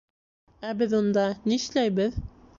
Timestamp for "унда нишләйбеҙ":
1.01-2.21